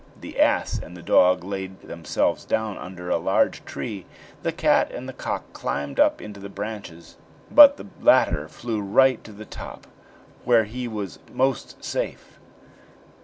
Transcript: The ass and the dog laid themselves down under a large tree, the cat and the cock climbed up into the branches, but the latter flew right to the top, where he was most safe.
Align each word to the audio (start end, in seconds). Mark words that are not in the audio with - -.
The 0.19 0.39
ass 0.39 0.79
and 0.79 0.97
the 0.97 1.03
dog 1.03 1.43
laid 1.43 1.81
themselves 1.83 2.43
down 2.43 2.75
under 2.79 3.11
a 3.11 3.17
large 3.17 3.63
tree, 3.65 4.07
the 4.41 4.51
cat 4.51 4.91
and 4.91 5.07
the 5.07 5.13
cock 5.13 5.53
climbed 5.53 5.99
up 5.99 6.19
into 6.23 6.39
the 6.39 6.49
branches, 6.49 7.17
but 7.51 7.77
the 7.77 7.85
latter 8.01 8.47
flew 8.47 8.81
right 8.81 9.23
to 9.23 9.31
the 9.31 9.45
top, 9.45 9.85
where 10.43 10.63
he 10.63 10.87
was 10.87 11.19
most 11.31 11.83
safe. 11.83 12.39